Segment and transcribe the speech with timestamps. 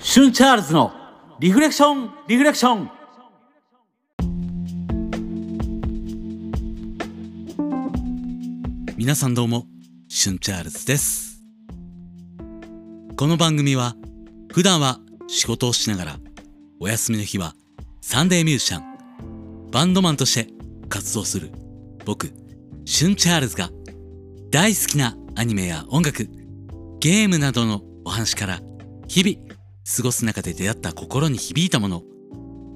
[0.00, 0.92] シュンチャールズの
[1.38, 2.90] リフレクションリフレクション
[8.96, 9.66] 皆さんどうも
[10.08, 11.44] シュンチャールズです
[13.16, 13.94] この番組は
[14.52, 14.98] 普段は
[15.28, 16.16] 仕事をしながら
[16.80, 17.54] お休みの日は
[18.00, 20.52] サンデーミュージシャンバンドマンとして
[20.88, 21.52] 活動する
[22.04, 22.32] 僕
[22.84, 23.70] シュンチャールズが
[24.50, 26.39] 大好きなアニメや音楽
[27.00, 28.60] ゲームなどのお話から
[29.08, 29.56] 日々
[29.96, 32.02] 過ごす中で出会った心に響いたもの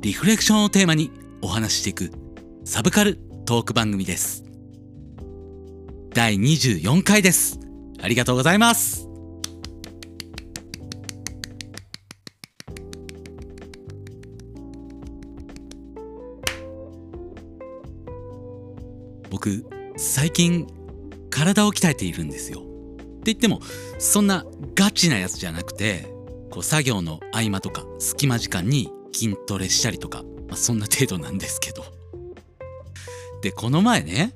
[0.01, 1.11] リフレクションをテーマに
[1.43, 2.11] お話ししていく
[2.65, 4.43] サブカルトーク番組です。
[6.15, 7.61] 第24回です。
[8.01, 9.07] ありがとうございます。
[19.31, 19.67] 僕
[19.98, 20.67] 最近
[21.29, 22.73] 体を鍛えているんですよ。
[23.27, 23.60] 言っても
[23.98, 26.06] そんなガチなやつじゃなくて
[26.51, 31.84] こう作業の合間とか隙間時間に筋トレしたりとか、まあ、そんな程度なんですけど。
[33.42, 34.34] でこの前ね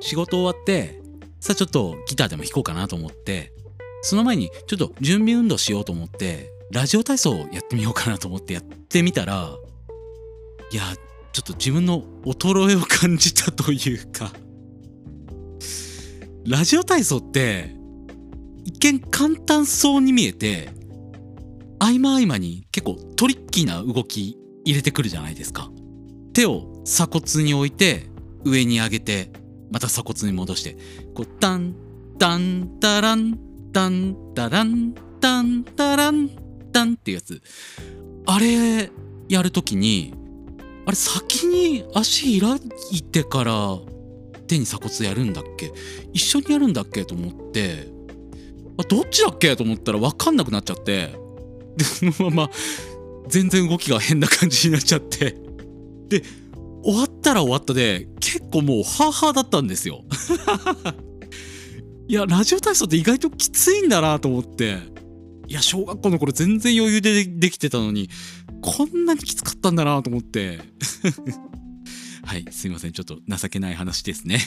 [0.00, 1.00] 仕事終わって
[1.40, 3.52] さあちょっとギターでも弾こうかなと思って
[4.02, 9.56] その前にちょっと準備運動しようと思ってラジオ体操をやってみようかなと思ってやってみたら
[10.70, 10.82] いや
[11.32, 14.32] ちょっと自分の衰えを感じたというか。
[16.46, 17.74] ラジオ体操って
[18.64, 20.70] 一見簡単そうに見えて
[21.78, 25.70] 合間合間に結構トリッキーな動き入れてくるじゃないですか。
[26.32, 28.08] 手を鎖骨に置いて
[28.44, 29.30] 上に上げて
[29.70, 30.76] また鎖骨に戻して
[31.14, 31.74] こうタン
[32.18, 33.38] タンタラン
[33.72, 36.30] タンタランタンタラン
[36.72, 37.42] タンっていうやつ。
[38.26, 38.90] あれ
[39.28, 40.14] やるときに
[40.86, 42.58] あれ先に足開
[42.92, 43.78] いてから
[44.46, 45.72] 手に鎖骨やるんだっけ？
[46.12, 47.04] 一緒にやるんだっけ？
[47.04, 47.88] と思って
[48.78, 49.54] あどっちだっけ？
[49.56, 51.14] と思ったら分かんなくなっちゃって。
[51.76, 52.50] でそのまま
[53.28, 55.36] 全然動きが変な感じになっちゃって。
[56.08, 56.22] で
[56.82, 60.04] 終わったら終わったで結構もうハーハーだったんですよ。
[62.06, 64.78] いやラジオ体操って意外ときついんだなと思って。
[65.46, 68.08] いや小学校の頃全然余裕でできてたのに
[68.62, 70.58] こんなにきつかったんだなと思って。
[72.24, 72.92] はいすいません。
[72.92, 74.38] ちょっと情けない話ですね。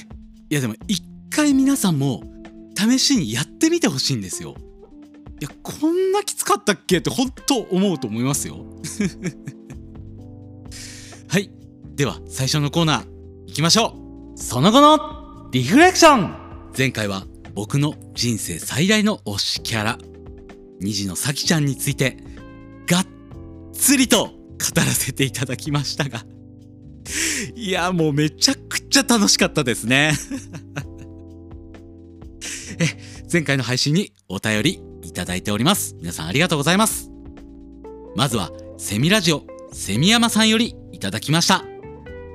[0.49, 2.23] いやでも一回皆さんも
[2.77, 4.55] 試しにやってみてほしいんですよ。
[5.39, 6.97] いやこんなきつかったっけ？
[6.97, 8.57] って本当思うと思いますよ。
[11.27, 11.49] はい。
[11.95, 13.05] では最初のコーナー
[13.47, 13.95] 行きましょ
[14.35, 14.39] う。
[14.39, 16.35] その後のリフレクション。
[16.77, 19.97] 前回は僕の人生最大の推しキャラ
[20.79, 22.17] 虹の咲ちゃんについて
[22.85, 23.07] がっ
[23.73, 24.33] つりと語
[24.75, 26.23] らせていただきましたが
[27.55, 30.13] いやもうめちゃくちゃ楽しかったですね。
[33.31, 35.95] 前回の配信にお便りいただいております。
[35.99, 37.11] 皆さんありがとうございます。
[38.15, 39.43] まずはセミラジオ
[39.73, 41.65] セミヤマさんよりいただきました。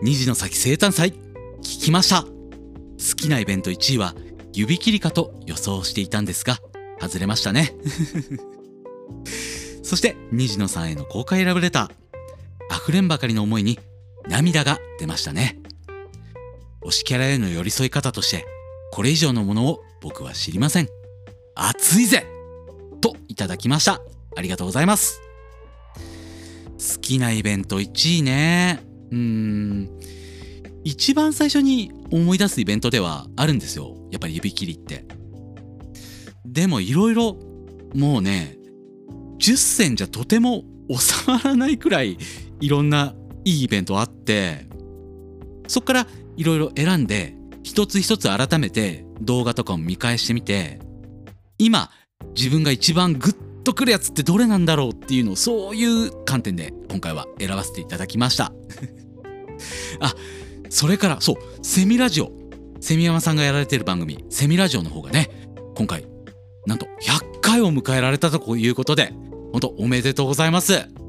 [0.02, 1.14] 虹の先生誕祭
[1.62, 2.24] 聞きました。
[2.24, 2.28] 好
[3.16, 4.14] きなイベント1位は
[4.52, 6.58] 指切りかと予想していたんですが
[7.00, 7.74] 外れましたね。
[9.82, 12.76] そして虹野さんへの公開ラブレター。
[12.84, 13.78] 溢れんばかりの思いに
[14.28, 15.58] 涙が出ましたね。
[16.84, 18.44] 推しキャラへの寄り添い方として
[18.90, 20.88] これ以上のものを僕は知りません。
[21.54, 22.26] 熱いぜ！
[23.00, 24.02] といただきました。
[24.36, 25.20] ありがとうございます。
[26.94, 28.80] 好きなイベント1位ね。
[29.12, 29.90] うーん。
[30.82, 33.96] 一番最初に思い出すイベントではあるんですよ。
[34.10, 35.04] やっぱり指切りって。
[36.44, 37.36] でもいろいろ
[37.94, 38.56] もうね
[39.38, 42.18] 10選じゃとても収まらないくらい
[42.60, 43.14] いろんな
[43.44, 44.66] いいイベントあって
[45.68, 50.78] そっからいろいろ選んで一つ一つ改めて動画とかも見返してみて
[51.58, 51.90] 今
[52.36, 58.52] 自分が一番グッとくるやつってどれなんだろうっていうのをそういう観点で今回は選ばせていただきました。
[60.00, 60.14] あ
[60.68, 62.32] それからそうセミラジオ。
[62.80, 65.30] セミヤマさんがやられてる番組セミラジオの方がね
[65.76, 66.04] 今回
[66.66, 69.14] なんと100回を迎えられたということで
[69.52, 71.01] 本当おめでとうございます。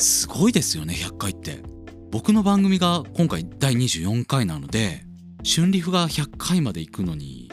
[0.00, 1.62] すごいですよね100回って。
[2.10, 5.04] 僕の番組が今回第24回なので
[5.44, 7.52] 春リフが100回まで行くのに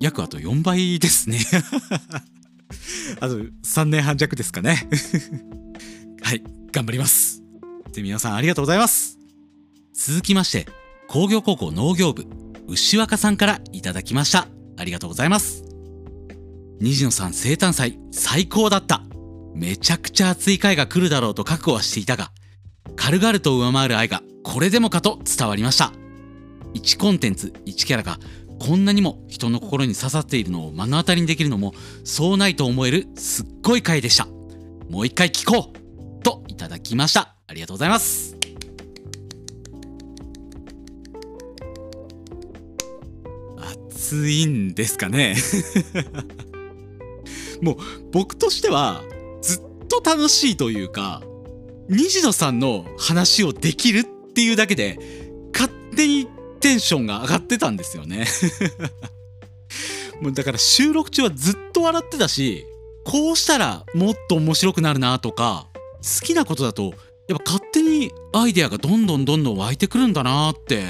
[0.00, 1.38] 約あと4倍ですね。
[3.20, 4.88] あと3年半弱ですかね。
[6.22, 6.42] はい
[6.72, 7.42] 頑張ります。
[7.92, 9.18] で皆さんありがとうございます。
[9.94, 10.66] 続きまして
[11.08, 12.26] 工業高校農業部
[12.66, 14.48] 牛若さんからいただきました。
[14.78, 15.62] ありがとうございます。
[16.80, 19.04] 虹野さん生誕祭最高だった。
[19.54, 22.30] めちゃくちゃ熱い回が来るだろうと覚悟はしていたが
[22.96, 25.92] 軽々と上回る愛がこれでもかと伝わりました。
[26.74, 28.18] 1コンテンツ1キャラが
[28.58, 34.26] こんなにも人の心に刺さっているのを目の当たりにできるのもそうないと思えるすっごい回でした。
[34.88, 37.34] もう一回聞こうといただきました。
[37.46, 38.36] ありがとうございます。
[43.58, 45.36] 熱いんですかね。
[47.62, 47.76] もう
[48.12, 49.02] 僕としては
[50.00, 51.22] と楽しいというか
[51.88, 54.98] 虹野さんの話をできるっていうだけで
[55.52, 56.26] 勝手に
[56.60, 58.26] テンションが上がってたんですよね。
[60.22, 62.64] もうだから収録中はずっと笑ってたし
[63.04, 66.94] こうしたらもっと面白くなるなとか好きなことだと
[67.28, 70.84] やっぱ勝手にアイデアがどんどんどんどん湧いてくるんだなって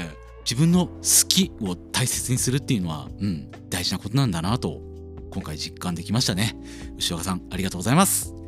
[0.45, 4.79] 自分の好きを大切にするっていうのはうん大事なことなんだなと
[5.31, 6.55] 今回実感できましたね。
[6.97, 8.42] 牛岡さんありがとうございます。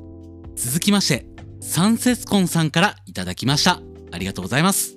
[0.56, 1.25] 続きまして
[1.60, 3.81] サンセスコンさんからいただきました。
[4.12, 4.96] ありがとうございます。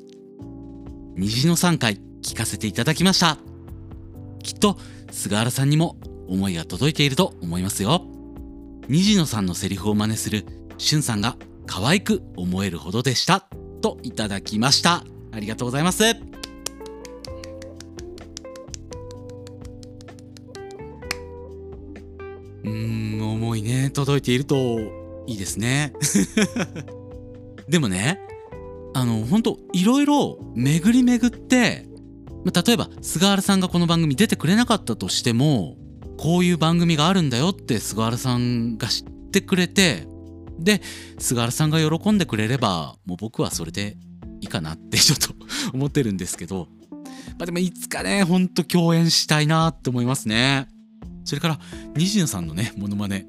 [1.17, 3.39] 虹の3回聞かせていただきました。
[4.43, 4.79] きっと
[5.11, 5.97] 菅原さんにも
[6.29, 8.07] 思いが届いていると思いますよ。
[8.89, 10.47] 虹野さんのセリフを真似する
[10.79, 13.49] しゅんさんが可愛く思えるほどでした。
[13.81, 15.05] といただきました。
[15.33, 16.05] ありがとうございます。
[16.05, 25.93] うーん思いね届いているといいですね。
[27.69, 28.19] でもね
[28.95, 31.87] あの本当いろいろ巡り巡って
[32.67, 35.77] 例えば菅原さんがこの番組出てくれなかったとしても
[36.17, 40.09] こういう番組があるんだよって菅原さんが知ってくれて
[40.59, 40.81] で
[41.19, 43.99] 菅原さんが喜んでくれればもう僕はそれで
[44.41, 45.35] いいかなってちょっと
[45.75, 46.69] 思ってるんですけど、
[47.39, 50.69] まあ、でもいつかねほんと共演したいなって思いますね。
[51.25, 51.61] それから
[51.95, 53.27] 西野さんのねモノマネ。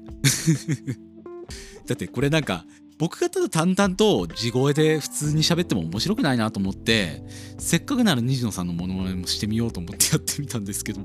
[1.90, 2.64] だってこれなんか
[2.98, 7.20] 僕がただ淡々と地声で普通に喋っても面白くないなと思って
[7.58, 11.00] せっかくなら西野さんのモノマネもしてみようと思ってやってみたんですけど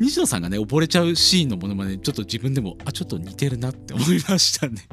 [0.00, 4.88] 西野さんがね溺れちゃうシーンのモノマネちょっと自分でもあちょっと似てるなって思いましたね。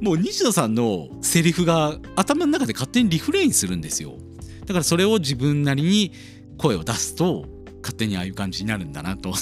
[0.00, 4.16] もう西野さんのセリフが頭の中で勝手にリフレインするんですよ。
[4.60, 6.12] だからそれを自分なりに
[6.56, 7.44] 声を出すと
[7.82, 9.34] 勝手にああいう感じになるんだなと。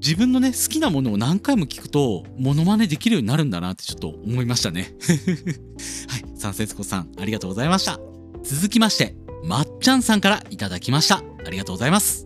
[0.00, 4.94] 自分のね好きなものを何回も聞くとモノマネできるようになるんだなってちょっと思いましたね。
[6.08, 8.00] はい三節子さんありがとうございました。
[8.42, 9.14] 続きまして
[9.44, 11.22] まっちゃんさんからいただきました。
[11.46, 12.24] ありがとうございます。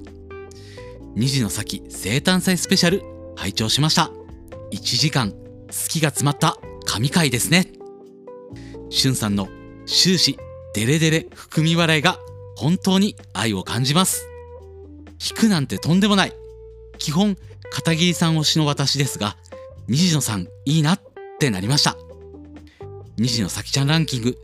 [1.17, 3.03] 虹の先生誕祭スペシャル
[3.35, 4.13] 拝聴しました。
[4.73, 5.37] 1時間好
[5.89, 7.73] きが詰まった神回ですね。
[8.91, 9.49] しゅんさんの
[9.87, 10.39] 終始
[10.75, 12.19] デレデレ含み笑いが
[12.57, 14.29] 本当に愛を感じます。
[15.21, 16.33] 引くなんてとんでもない。
[16.99, 17.37] 基本
[17.71, 19.37] 片桐さん推しの私ですが
[19.89, 21.01] 虹野さんいいなっ
[21.39, 21.97] てなりました。
[23.17, 24.37] 虹野咲ちゃんランキング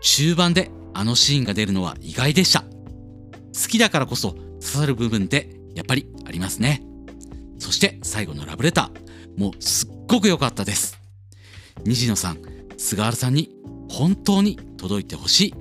[0.00, 2.62] 中盤であのシーンが出るのは意外でした。
[2.62, 6.82] 好きだからこそ刺さる部分ってやっぱりありますね。
[7.58, 10.98] そして最後のラブレターもうすっごく良かったです。
[11.84, 12.42] 虹野さん
[12.76, 13.50] 菅原さんに
[13.88, 15.54] 本当に届いてほしい。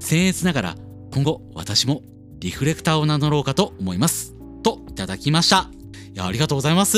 [0.00, 0.74] 僭越ながら
[1.12, 2.02] 今後私も
[2.38, 4.34] リフレクターを名乗ろうかと思います。
[4.62, 5.70] といただきました。
[6.14, 6.96] いやありがとうございます。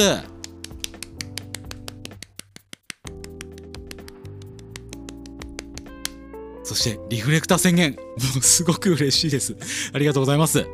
[6.62, 7.92] そしてリフレクター宣言。
[7.92, 7.96] も
[8.38, 9.56] うすごく嬉しいです。
[9.94, 10.66] ありがとうございます。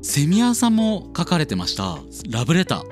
[0.00, 1.98] セミアさんも書かれてました。
[2.30, 2.84] ラブレター。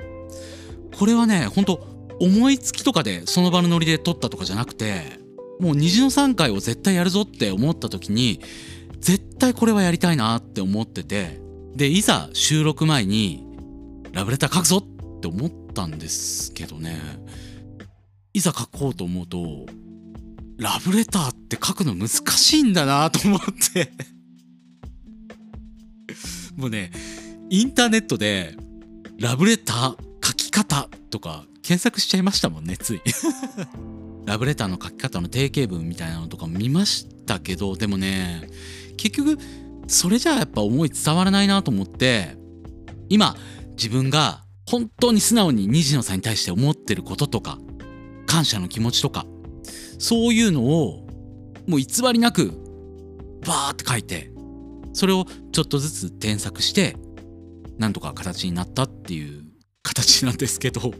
[0.95, 1.87] これはねほんと
[2.19, 5.19] 思いつきとかでその場のノリで撮ったとかじゃなくて
[5.59, 8.39] もう虹の3回を絶対やるぞって思った時に
[8.99, 11.43] 絶対これはやりたいなって思ってて。
[11.75, 13.44] でいざ収録前に
[14.15, 16.97] ラブレター書くぞって思ったんですけどね。
[18.33, 19.65] いざ書こうと思うと
[20.57, 23.39] ラブレターって書くの難しいんだなと思っ
[23.73, 23.91] て。
[26.55, 26.91] もうね
[27.49, 28.55] インターネットで
[29.19, 33.01] ラブレター書き方とか検索しちゃいましたもんねつい。
[34.25, 38.49] ラブレターの書き方の定型文みたいなのとか見ましたけどでもね
[38.95, 39.37] 結局
[39.87, 42.37] それじゃあやっぱ思い伝わらないなと思って
[43.09, 43.35] 今
[43.75, 47.59] 自分が本当に素直に虹野さんに対して思ってることとか
[48.25, 49.25] 感謝の気持ちとか
[49.99, 51.07] そういうのを
[51.67, 52.51] もう偽りなく
[53.45, 54.31] バーって書いて
[54.93, 56.95] それをちょっとずつ添削して
[57.77, 59.43] なんとか形になったっていう
[59.83, 60.93] 形なんですけど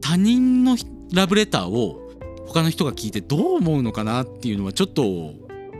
[0.00, 0.76] 他人の
[1.12, 2.00] ラブレターを
[2.46, 5.02] 他の人が聞いてどう思うのかなっていうのはちょっと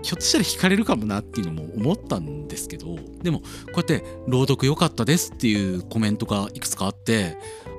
[0.02, 7.36] ひょっとしたら惹かれるかもなっていうのも思ったんですけどでもこうやって「朗読良かったです」っていうコメントがいくつかあって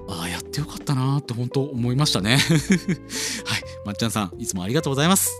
[0.07, 2.37] ああやってよかったなって本当思いましたね。
[3.45, 5.31] はいまっちゃんさんいつもありがとうございます。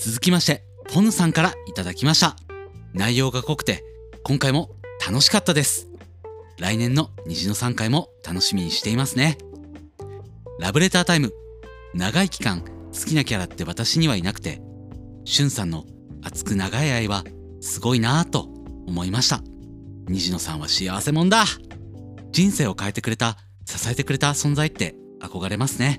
[0.00, 2.36] 続きましてポンさんからいただきました。
[2.94, 3.84] 内容が濃くて
[4.22, 4.70] 今回も
[5.06, 5.88] 楽しかったです。
[6.58, 9.38] 来年の虹の3回も楽しみにしていますね。
[10.58, 11.32] ラブレタータイム
[11.94, 14.60] 長い期間好きなキャラって私にはいなくて
[15.24, 15.84] しゅんさんの
[16.22, 17.24] 熱く長い愛は
[17.60, 18.48] すごいなぁと
[18.86, 19.40] 思いました。
[20.08, 21.44] 虹野さんは幸せもんだ。
[22.32, 25.98] 人生を変えてくれた支えてくれた存在って憧れますね。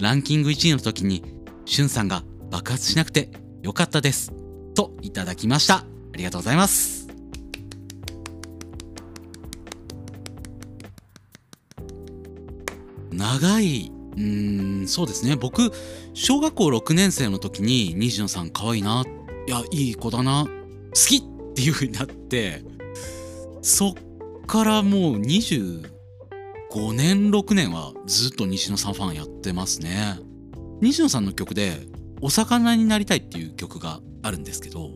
[0.00, 1.22] ランキング1位の時に
[1.66, 3.30] しゅんさんが爆発しなくて
[3.62, 4.32] よかったです
[4.74, 5.76] といただきました。
[5.76, 5.84] あ
[6.16, 7.08] りがとうございます。
[13.12, 15.36] 長いうーんそうですね。
[15.36, 15.72] 僕
[16.12, 19.04] 小学校6年生の時に虹野さん可愛いな
[19.46, 20.50] いやいい子だな好
[20.92, 21.22] きっ
[21.54, 22.62] ていう風になって
[23.62, 23.92] そっ
[24.46, 25.82] からもう25
[26.92, 30.18] 年6年はずっと西野さんファンやってますね。
[30.80, 31.86] 西野さんの曲で
[32.20, 34.90] 「お魚になりたい」っていう曲があるんですけど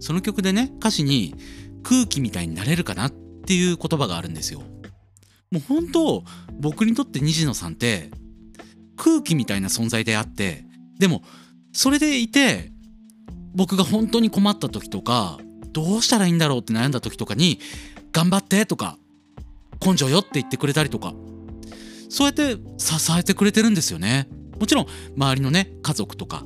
[0.00, 1.34] その曲でね歌詞に
[1.82, 3.10] 「空気みたいになれるかな」っ
[3.46, 4.62] ていう言葉があるんですよ。
[5.54, 6.24] もう本当
[6.58, 8.10] 僕にとって虹野さんって
[8.96, 10.64] 空気みたいな存在であって
[10.98, 11.22] でも
[11.72, 12.72] それでいて
[13.54, 15.38] 僕が本当に困った時とか
[15.72, 17.60] どうしたらいいんだろうって悩んだ時とかに
[18.10, 18.98] 「頑張って」とか
[19.84, 21.14] 「根性よ」って言ってくれたりとか
[22.08, 24.28] そうやって支えてくれてるんですよね。
[24.58, 26.44] もちろん周りのね家族とか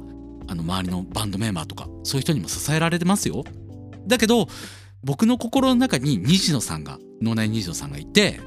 [0.49, 3.45] あの周りのバンドメンバーとかそういう人にも支えられてますよ。
[4.07, 4.49] だけど
[5.03, 8.41] 僕の心の中に虹野さんが脳内虹野さんがいて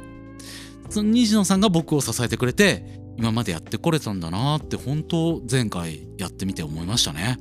[0.92, 2.84] その虹野さんが僕を支えてくれて
[3.18, 7.40] 今までやってこれたんだなって本当前回やってみて思いましたね。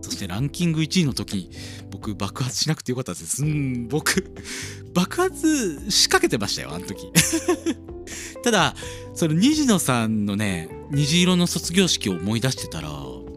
[0.00, 1.50] そしてランキング1位の時に
[1.90, 3.44] 僕爆発しなくてよかったです。
[3.44, 4.34] うん僕
[4.94, 7.10] 爆発しかけてましたよあの時。
[8.42, 8.74] ただ
[9.14, 12.90] その虹野さんのね虹色の卒業式を思い出してたら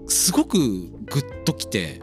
[0.08, 2.02] すごくグッときて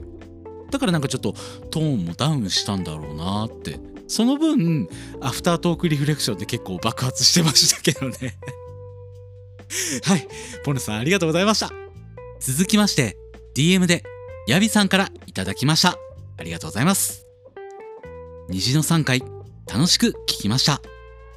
[0.70, 1.34] だからなんかちょっと
[1.70, 4.88] トーンもダウンしたんだろうなってその分
[5.20, 8.36] アフタートークリフレクションで結構爆発してましたけどね。
[10.04, 10.28] はい。
[10.64, 11.72] ポンヌさんありがとうございました。
[12.40, 13.16] 続きまして
[13.56, 14.04] DM で
[14.46, 15.98] ヤビさんからいただきました。
[16.36, 17.26] ありがとうございます。
[18.48, 19.22] 虹の3回
[19.66, 20.80] 楽しく聞きました。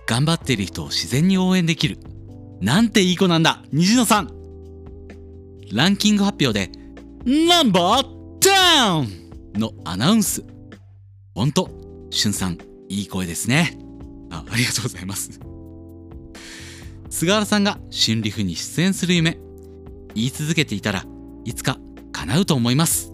[0.05, 2.00] 頑張っている人を自然に応援できる。
[2.59, 4.31] なんていい子なんだ虹野さん。
[5.71, 6.71] ランキング発表で
[7.25, 9.59] ナンバー 10!
[9.59, 10.43] のアナウンス。
[11.36, 11.69] ほんと
[12.09, 12.57] しゅんさん
[12.89, 13.77] いい声ですね。
[14.29, 15.39] あありがとうございます。
[17.09, 19.37] 菅原さんが春リフに出演する夢
[20.13, 21.05] 言い続けていたら
[21.45, 21.77] いつか
[22.11, 23.13] 叶うと思います。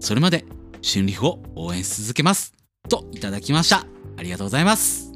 [0.00, 0.44] それまで
[0.82, 2.54] 春リフを応援し続けます。
[2.88, 3.86] といただきました。
[4.16, 5.12] ありがとうございます。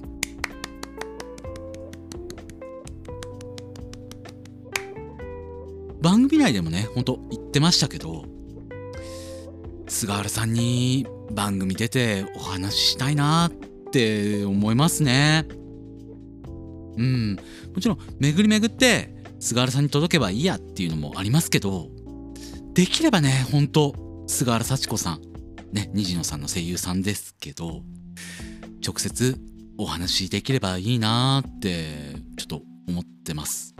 [6.00, 8.25] 番組内でもねほんと言ってましたけど
[9.91, 15.47] 菅原さんに番組出てお話ししたいなって思いますね。
[16.97, 17.37] うん。
[17.75, 21.89] もちろん巡り巡って菅原さんに届けばいいやっていうのもありますけど
[22.73, 25.21] できればねほんと菅原幸子さん。
[25.73, 27.83] ね虹野さんの声優さんですけど
[28.85, 29.37] 直接
[29.77, 33.75] お話しできればいいなってちょっと思ってます。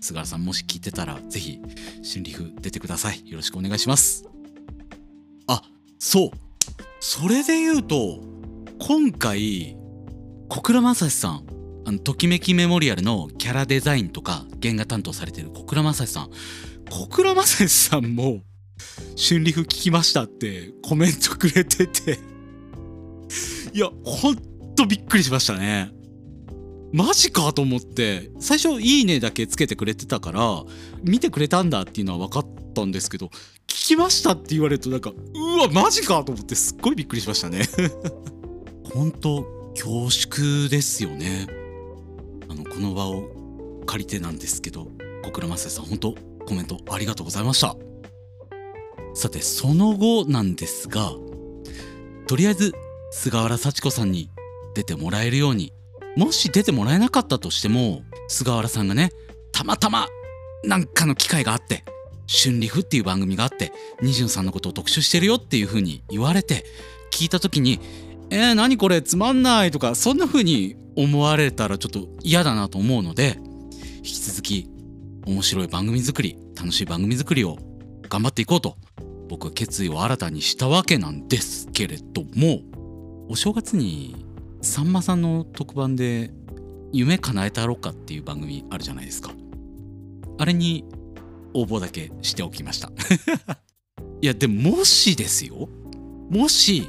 [0.00, 1.60] 菅原さんもし聞いてたらぜひ
[2.02, 3.28] 新リフ出てください。
[3.28, 4.33] よろしくお願いします。
[5.46, 5.62] あ
[5.98, 6.30] そう。
[7.00, 8.20] それで言うと
[8.78, 9.76] 今回
[10.48, 11.46] 小倉正史さん
[11.86, 16.30] あのときめきメモリアルのキャラデザインとか原画担当されてる小倉正史さん。
[16.90, 18.40] 小倉正史さんも
[19.16, 22.18] 春リフ聞きましたってコメントくれてて。
[23.72, 24.36] いやほん
[24.74, 25.90] とびっくりしましたね。
[26.92, 30.62] マジかと思って最初「いいね」だけつけてくれてたから
[31.02, 33.30] 見てくれたんだっていうのは分かったんですけど
[33.74, 37.62] きましたって言われるとなんかうわマジかと思ってすっごいびっくりしましたね。
[38.94, 41.46] 本当恐縮ですよね。
[42.48, 43.28] あのこの場を
[43.86, 44.88] 借りてなんですけど
[45.24, 46.14] 小倉正さん本当
[46.46, 47.76] コメントありがとうございました。
[49.14, 51.12] さてその後なんですが
[52.26, 52.72] とりあえず
[53.12, 54.28] 菅原幸子さんに
[54.74, 55.72] 出てもらえるように
[56.16, 59.10] もし出てもらえなかったとしても菅原さんがね
[59.52, 60.08] たまたま
[60.64, 61.84] なんかの機会があって
[62.26, 66.64] 「春リフ」っていう番組があって虹野さんのことを特集してるよっていう風に言われて
[67.10, 67.80] 聞いた時に
[68.30, 73.38] 「えー、何これつまんない」とかそんな風に思われたらちょっと嫌だなと思うので
[73.98, 74.68] 引き続き
[75.26, 77.58] 面白い番組作り楽しい番組作りを
[78.08, 78.76] 頑張っていこうと
[79.28, 82.60] 僕は決意を新たにしたわけなんですけれども
[83.28, 84.24] お正月に
[84.60, 86.32] さんまさんの特番で
[86.92, 89.32] 「夢叶えたろうか」っていう番組あるじゃないですか。
[90.38, 90.84] あれに
[91.54, 92.92] 応募だけしておきました。
[94.20, 95.68] いやでももしですよ。
[96.30, 96.88] もし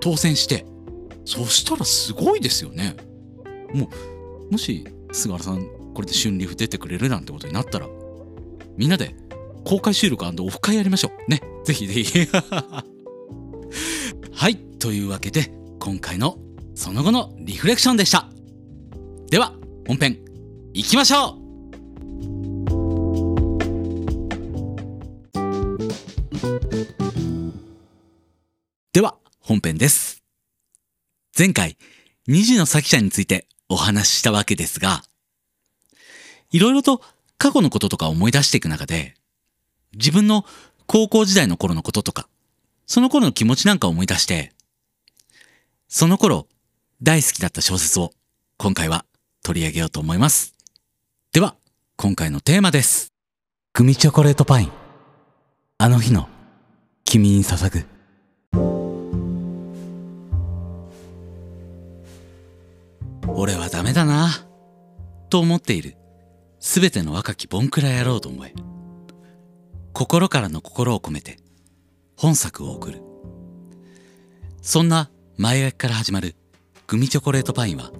[0.00, 0.64] 当選して
[1.24, 2.96] そしたらすごいですよね。
[3.74, 3.90] も
[4.48, 7.88] うもし菅原さんこれで春リーフ出てくれるなんてことになったら
[8.76, 9.14] みんなで
[9.64, 11.30] 公開収録オフ会やりましょう。
[11.30, 11.42] ね。
[11.64, 12.28] ぜひぜひ。
[14.32, 14.56] はい。
[14.78, 16.38] というわけで今回の
[16.74, 18.28] その後のリフレクションでした。
[19.30, 19.52] では
[19.86, 20.18] 本編
[20.72, 21.37] いきましょう。
[29.48, 30.22] 本編です
[31.36, 31.78] 前回
[32.26, 35.02] 虹の咲ちゃんについてお話ししたわけですが
[36.50, 37.00] いろいろと
[37.38, 39.14] 過去のこととか思い出していく中で
[39.94, 40.44] 自分の
[40.86, 42.28] 高校時代の頃のこととか
[42.86, 44.52] その頃の気持ちなんか思い出して
[45.88, 46.46] その頃
[47.00, 48.10] 大好きだった小説を
[48.58, 49.06] 今回は
[49.42, 50.54] 取り上げようと思います。
[51.32, 51.54] では、
[51.96, 53.14] 今回のテーマです。
[53.72, 54.72] グミチョコレートパイン。
[55.78, 56.28] あの日の
[57.04, 57.97] 君に捧ぐ。
[63.40, 64.30] 俺はダメだな
[65.30, 65.96] と思っている。
[66.58, 68.52] すべての若きボンクラ野郎と思え
[69.92, 71.38] 心からの心を込めて
[72.16, 73.00] 本作を送る。
[74.60, 76.34] そんな前書きから始まる
[76.88, 77.92] グミチョコレートパインは、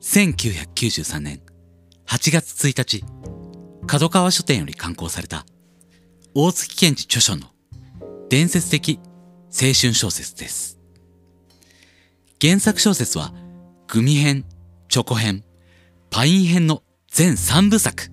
[0.00, 1.42] 1993年
[2.06, 3.04] 8月1日、
[3.86, 5.44] 角川書店より刊行された、
[6.34, 7.48] 大月健二著書の
[8.30, 9.00] 伝説的
[9.52, 10.78] 青春小説です。
[12.40, 13.34] 原作小説は、
[13.88, 14.44] グミ編、
[14.88, 15.44] チョコ編、
[16.10, 18.10] パイン編の全3部作。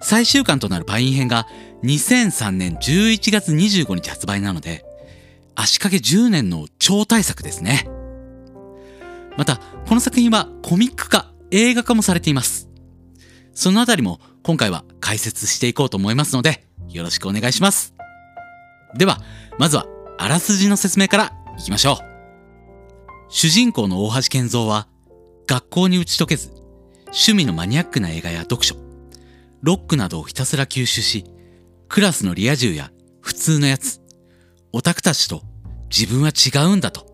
[0.00, 1.46] 最終巻となるパイン編が
[1.82, 4.86] 2003年11月25日発売なので、
[5.54, 7.88] 足掛け10年の超大作ですね。
[9.36, 12.68] また、この作品はコミック化、映画化もされています。
[13.52, 17.94] そのあたりも今回は解説していこうと思いますので、よろしくお願いします。
[18.96, 19.20] では、
[19.58, 19.86] まずは
[20.16, 22.07] あらすじの説明からいきましょう。
[23.30, 24.88] 主人公の大橋健三は、
[25.46, 26.50] 学校に打ち解けず、
[27.08, 28.74] 趣味のマニアックな映画や読書、
[29.60, 31.24] ロックなどをひたすら吸収し、
[31.88, 34.00] クラスのリア充や普通のやつ、
[34.72, 35.42] オタクたちと
[35.90, 37.06] 自分は違うんだと、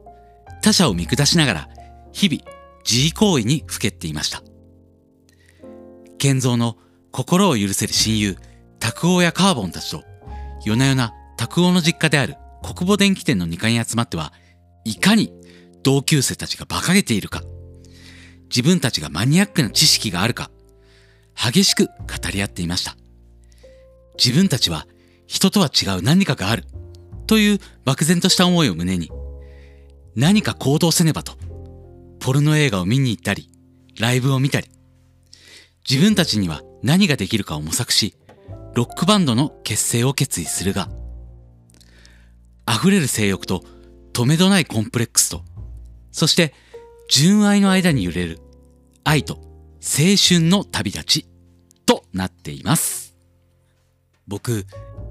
[0.63, 1.69] 他者を見下しながら
[2.13, 2.43] 日々、
[2.89, 4.43] 自慰行為にふけっていました。
[6.19, 6.77] 健三の
[7.11, 8.37] 心を許せる親友、
[8.79, 10.05] 拓夫やカーボンたちと、
[10.65, 14.33] 夜な夜な拓夫の実家である国母電気店の2階に集まっては、
[14.85, 15.33] いかに
[15.85, 17.43] 同級生たちが馬鹿げているか、
[18.49, 20.51] 自分たちがマニアックな知識があるか、
[21.37, 21.91] 激しく語
[22.33, 22.97] り合っていました。
[24.19, 24.87] 自分たちは
[25.27, 26.65] 人とは違う何かがある。
[27.27, 29.11] という漠然とした思いを胸に。
[30.15, 31.37] 何か行動せねばと。
[32.21, 33.51] ポルノ映画を見に行ったり、
[33.99, 34.69] ライブを見たり、
[35.89, 38.17] 自分たちには何ができるかを模索し、
[38.75, 40.89] ロックバンドの結成を決意するが、
[42.69, 43.63] 溢れる性欲と
[44.13, 45.45] 止めどないコンプレックスと、
[46.15, 46.55] そして
[47.09, 48.39] 純愛の間に揺れる
[49.03, 49.35] 愛と
[49.83, 51.27] 青春の旅立ち
[51.87, 53.17] となっています。
[54.29, 54.65] 僕、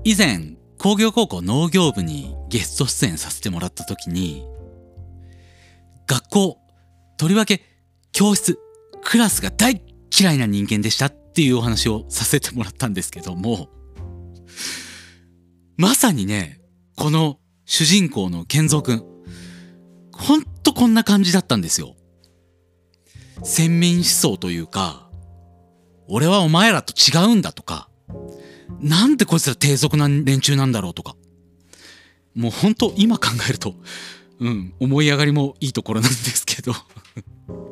[0.05, 4.45] 以前工業高校農業部にゲスト出演させてもらった時に、
[6.07, 6.57] 学校
[7.17, 7.61] とりわけ
[8.13, 8.57] 教室、
[9.03, 9.83] クラスが大
[10.17, 13.67] 嫌いな人間でしたっていうお話をさせてもらったんですけども、
[15.75, 16.61] まさにね、
[16.95, 19.12] この主人公の健三くん、
[20.23, 21.95] ほんとこんな感じだったんですよ。
[23.43, 25.09] 先民思想というか、
[26.07, 27.89] 俺はお前らと違うんだとか、
[28.79, 31.15] なんでこいつら低俗な連中なんだろうとか。
[32.36, 33.75] もうほんと今考えると、
[34.39, 36.73] うん、思い上がりもいいところなんですけど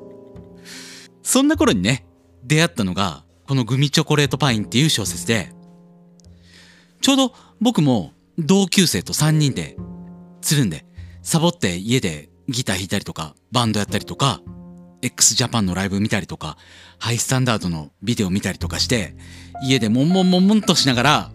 [1.24, 2.06] そんな頃にね、
[2.44, 5.54] 出会ったのが、このグミチョコレートパインっていう小説で、
[7.02, 9.78] ちょうど僕も同級生と3人で
[10.42, 10.86] つるんで、
[11.24, 14.42] サボって家でギター弾いたりとか、バンドやったりとか、
[15.02, 16.58] x ジャパンのライブ見たりとか、
[17.00, 19.16] ハイスタンダードのビデオ見たりとかして、
[19.64, 21.32] 家でもんもんもんもんとしながら、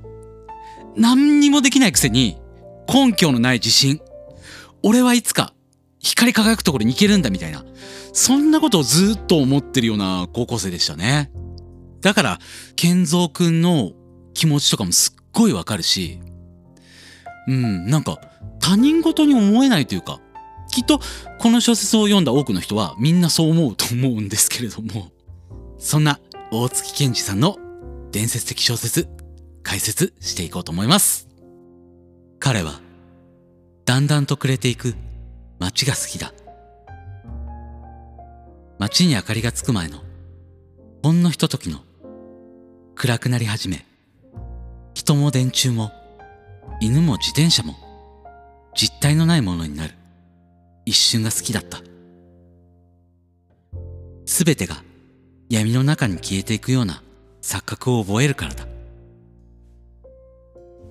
[0.96, 2.38] 何にもできないくせに、
[2.88, 4.00] 根拠のない自信、
[4.82, 5.52] 俺はいつか
[5.98, 7.64] 光り輝くところに行けるんだみたいな、
[8.12, 11.30] そんなことをずっと思ってるような高校生でしたね。
[12.00, 12.38] だから、
[12.76, 13.92] 健三くんの
[14.32, 16.20] 気持ちとかもすっごいわかるし、
[17.48, 18.18] うん、なんか
[18.60, 20.20] 他人事に思えないというか、
[20.70, 21.00] きっと
[21.38, 25.10] この小説を読んだ多くの人はみんなそう思うと思うんですけれども、
[25.78, 27.58] そんな大月健二さんの
[28.12, 29.08] 伝説的小説、
[29.62, 31.28] 解説していこうと思います。
[32.38, 32.80] 彼は、
[33.84, 34.94] だんだんと暮れていく
[35.58, 36.32] 街が好きだ。
[38.78, 40.00] 街に明かりがつく前の、
[41.02, 41.80] ほんのひとときの、
[42.94, 43.84] 暗くなり始め、
[44.94, 45.92] 人も電柱も、
[46.80, 47.74] 犬も自転車も、
[48.74, 49.94] 実体のないものになる。
[50.86, 51.80] 一瞬が好きだった。
[54.24, 54.76] すべてが
[55.50, 57.02] 闇の中に消えていくような
[57.42, 58.66] 錯覚を覚えるからだ。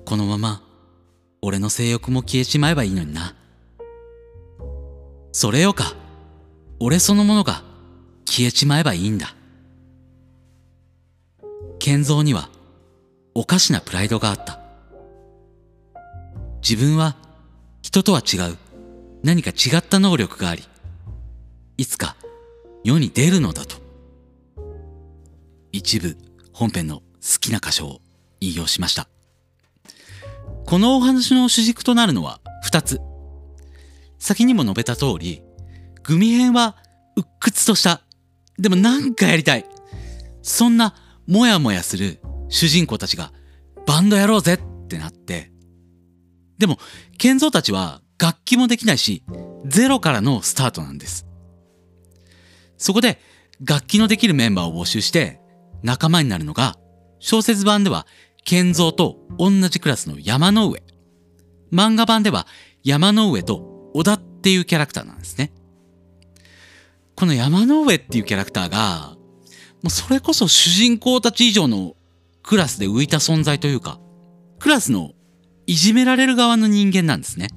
[0.06, 0.62] このまま
[1.42, 3.36] 俺の性欲も消えちまえばいいのにな。
[5.32, 5.96] それよか。
[6.80, 7.64] 俺そのものが
[8.26, 9.34] 消えちまえばいいんだ。
[11.80, 12.50] 健三には
[13.34, 14.60] おかしなプライドがあった。
[16.62, 17.16] 自分は
[17.82, 18.58] 人とは違う
[19.26, 20.64] 何か違った能力があり、
[21.78, 22.16] いつか
[22.84, 23.78] 世に出るのだと。
[25.72, 26.16] 一部
[26.54, 27.04] 本編の好
[27.42, 28.02] きな箇所を
[28.40, 29.08] 引用しました。
[30.68, 33.02] このお話の主軸となるのは二つ。
[34.20, 35.42] 先にも述べた通り、
[36.04, 36.78] グミ編は
[37.16, 38.04] 鬱屈とした。
[38.60, 39.66] でもなんかやりたい。
[40.44, 40.94] そんな
[41.26, 43.34] もやもやする主人公たちが
[43.88, 45.52] バンドやろうぜってなって。
[46.60, 46.78] でも、
[47.18, 49.24] 健三たちは楽器もできないし、
[49.66, 51.26] ゼロからのスタートなんです。
[52.78, 53.20] そこで
[53.64, 55.40] 楽器のできるメンバーを募集して
[55.84, 56.76] 仲間になるのが
[57.20, 58.06] 小説版では
[58.44, 60.84] 健三と同じクラスの山の上。
[61.72, 62.48] 漫画版では
[62.84, 65.52] 山の上と小田っていうキャラクターなんですね。
[67.16, 69.16] この山の上っていうキャラクターが、
[69.82, 71.96] もうそれこそ主人公たち以上の
[72.44, 74.00] クラスで浮いた存在というか、
[74.60, 75.14] クラスの
[75.66, 77.48] いじめられる側の人間なんですね。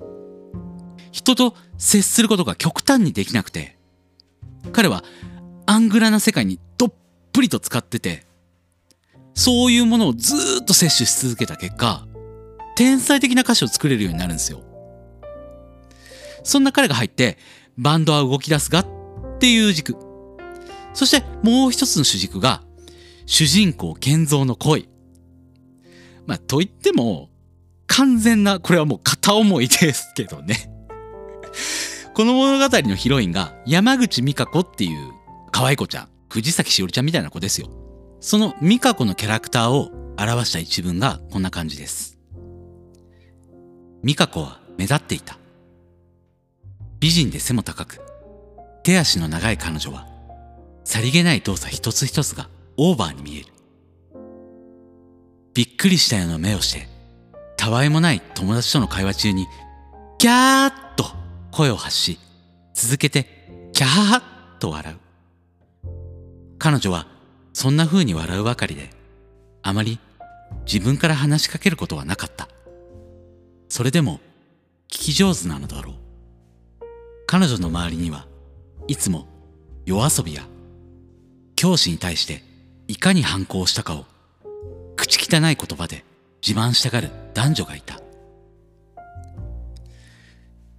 [1.19, 3.77] 人と接することが極端にできなくて、
[4.73, 5.03] 彼は
[5.67, 6.93] アングラな世界にどっ
[7.33, 8.25] ぷりと使ってて、
[9.35, 12.07] そういうものをずっと摂取し続けた結果、
[12.77, 14.63] 天才的な歌詞を作れるようになるんですよ。
[16.45, 17.37] そんな彼が入って、
[17.77, 18.87] バンドは動き出すがっ
[19.41, 19.97] ていう軸。
[20.95, 22.63] そしてもう一つの主軸が、
[23.27, 24.89] 主人公建造の恋。
[26.27, 27.29] まあ、と言っても、
[27.89, 30.78] 完全な、これはもう片思いですけどね。
[32.15, 35.13] この物語のヒロインが山口美香子っていう
[35.53, 37.69] 可愛い子ちゃん、藤崎しおりちゃんみたいな子ですよ。
[38.21, 42.19] その美香子のキャラクターを表した一文がこんな感じです。
[44.03, 45.39] 美香子は目立っていた。
[47.01, 48.01] 美人で背も高く、
[48.83, 50.07] 手足の長い彼女は、
[50.85, 53.47] さりげない動作一つ一つがオーバーに見える。
[55.55, 56.89] びっくりしたような目をして、
[57.57, 59.47] たわいもない友達との会話中に、
[60.19, 61.05] ギャーッと
[61.59, 62.21] 声を発し、
[62.73, 63.27] 続けて、
[63.73, 64.23] キャーッ
[64.61, 64.97] と笑う。
[66.57, 67.09] 彼女は、
[67.53, 68.91] そんな風に笑うばかりで、
[69.63, 69.99] あまり
[70.73, 72.49] 自分から話しかけることはなかった。
[73.69, 74.21] それでも、
[74.87, 75.95] 聞き上手なのだろう。
[77.27, 78.29] 彼女の周りには
[78.87, 79.27] いつも
[79.85, 80.45] 夜遊びや
[81.57, 82.45] 教師に対して
[82.87, 84.07] いかに反抗したかを
[84.95, 86.05] 口汚い言葉で
[86.41, 88.01] 自慢したがる男女がいた。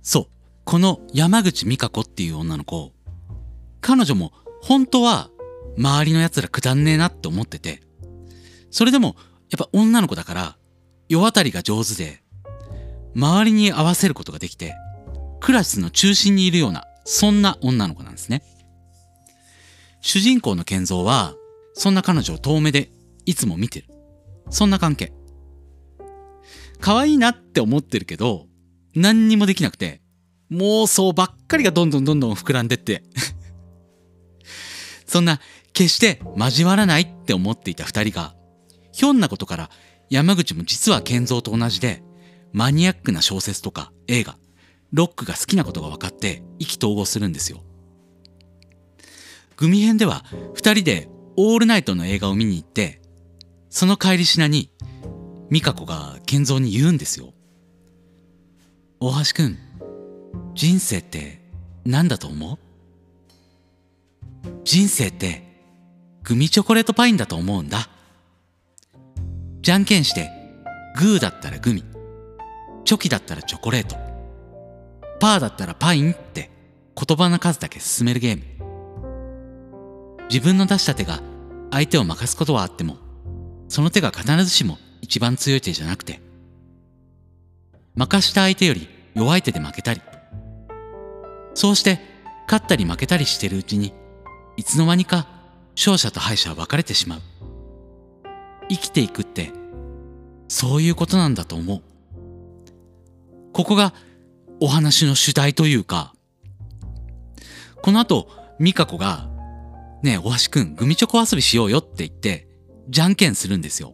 [0.02, 0.39] そう、
[0.70, 2.94] この山口美香子っていう女の子、
[3.82, 5.32] 彼女も本当は
[5.80, 7.82] 周りの奴らくだんねえなって思ってて、
[8.70, 9.16] それでも
[9.50, 10.58] やっぱ女の子だから
[11.08, 12.22] 世渡りが上手で、
[13.16, 14.76] 周りに合わせることができて、
[15.40, 18.44] クラスの中心にいるような、そんな女の子なんですね。
[20.02, 21.34] 主人公の健三は、
[21.74, 22.92] そんな彼女を遠目で
[23.26, 23.88] いつも見てる。
[24.52, 25.14] そんな関係。
[26.80, 28.46] 可愛いなって思ってるけど、
[28.94, 30.04] 何にもできなくて、
[30.52, 33.04] 妄想ばっかりがどんどんどんどん膨らんでって
[35.06, 35.40] そんな、
[35.74, 38.36] 決して交わらないって思っていた二人が、
[38.92, 39.70] ひょんなことから
[40.10, 42.04] 山口も実は健三と同じで、
[42.52, 44.38] マニアックな小説とか映画、
[44.92, 47.64] ロックが好きなことが分かって意気投合するんですよ。
[49.56, 53.02] グミ編では二人でオールナイトの映画を見に行って、
[53.70, 54.72] その帰りしなに、
[55.52, 57.34] 美香子が健三に言うんですよ。
[59.00, 59.58] 大橋くん、
[60.54, 61.42] 人生って
[61.86, 62.58] 何だと思う？
[64.64, 65.44] 人生って
[66.24, 67.90] グミチョコレートパインだと思うんだ。
[69.62, 70.30] じゃんけんして、
[70.98, 71.84] グーだったらグミ、
[72.86, 73.96] チョキだったらチョコレート、
[75.20, 76.50] パーだったらパインって
[76.96, 78.44] 言葉の数だけ進めるゲーム。
[80.30, 81.22] 自分の出した手が
[81.72, 82.98] 相手を任すことはあっても、
[83.68, 86.22] その手が必ずしも一番強い手じゃなくて、
[87.96, 90.02] 任した相手より弱い手で負けたり、
[91.54, 92.00] そうして
[92.48, 93.94] 勝ったり負けたりしてるうちに、
[94.58, 95.28] いつの間にか
[95.76, 97.22] 勝者と敗者は分かれてしまう。
[98.70, 99.52] 生きていくって、
[100.48, 101.82] そういうことなんだと思う。
[103.54, 103.94] ここが
[104.60, 106.14] お話の主題というか、
[107.82, 109.30] この後、ミカ子が、
[110.04, 112.48] ねえ、大橋くん、グミチョコ遊びしようよって言って、
[112.90, 113.94] じゃんけんするんですよ。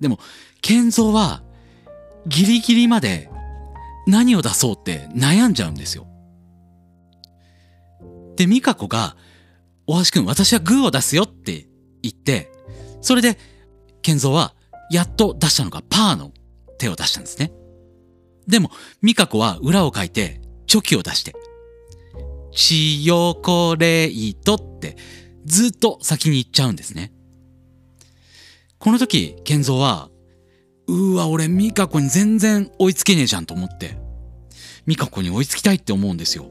[0.00, 0.18] でも、
[0.60, 1.42] 健三は、
[2.26, 3.30] ギリギリまで
[4.06, 6.06] 何を出そうって悩んじゃうんですよ。
[8.36, 9.16] で、美香子が、
[9.86, 11.66] 大橋くん、私はグーを出すよって
[12.02, 12.52] 言って、
[13.00, 13.38] それで、
[14.02, 14.54] 健三は、
[14.90, 16.32] やっと出したのがパーの
[16.78, 17.52] 手を出したんですね。
[18.46, 18.70] でも、
[19.02, 21.34] 美香子は裏を書いて、チョキを出して、
[22.52, 24.96] チヨコレイトって
[25.44, 27.12] ずっと先に行っちゃうんですね。
[28.78, 30.10] この時、健三は、
[30.88, 33.96] うわ、俺、美香子に全然追いつけねえじゃんと思って、
[34.86, 36.50] 美香子に追いつきたいって思うんですよ。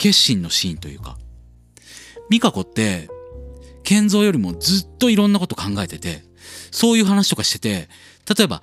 [0.00, 1.18] 決心のシーンというか。
[2.30, 3.10] 美香子って、
[3.82, 6.22] 健三よりもずっといろんなこと考えてて、
[6.70, 7.88] そういう話とかしてて、
[8.34, 8.62] 例えば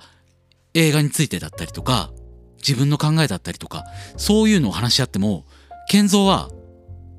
[0.74, 2.10] 映画についてだったりとか、
[2.56, 3.84] 自分の考えだったりとか、
[4.16, 5.46] そういうのを話し合っても、
[5.88, 6.50] 健三は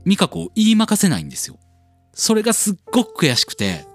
[0.05, 1.57] 美香子を言いまかせないんですよ。
[2.13, 3.85] それがすっごく悔しくて、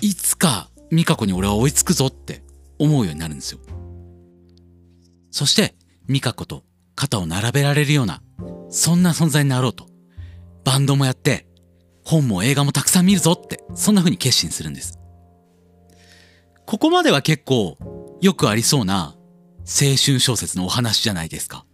[0.00, 2.44] いつか美香子に俺は追いつくぞって
[2.78, 3.58] 思うようになるんですよ。
[5.32, 5.74] そして
[6.06, 6.62] 美香子と
[6.94, 8.22] 肩を並べられるような
[8.70, 9.86] そんな存在になろうと。
[10.64, 11.46] バンドもやって、
[12.04, 14.98] 本も映画もたくさん見るぞって、そんな風に決心するんです。
[16.66, 17.78] ここまでは結構、
[18.20, 19.16] よくありそうな
[19.60, 21.64] 青春小説のお話じゃないですか。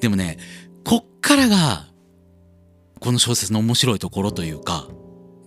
[0.00, 0.38] でもね、
[0.84, 1.88] こっからが、
[3.00, 4.88] この小説の面白いところというか、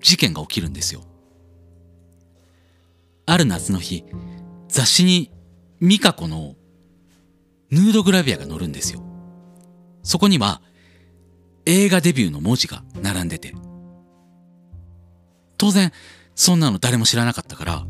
[0.02, 1.04] 事件が起きるんですよ。
[3.26, 4.06] ある夏の日、
[4.68, 5.32] 雑誌に
[5.80, 6.56] ミカコの
[7.70, 9.11] ヌードグラビアが載るんですよ。
[10.04, 10.62] そこには
[11.66, 13.54] 映画デビューの文字が並んでて。
[15.58, 15.92] 当然、
[16.34, 17.86] そんなの誰も知らなかったから、